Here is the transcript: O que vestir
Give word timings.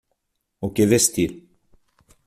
O 0.65 0.67
que 0.75 0.85
vestir 0.91 1.31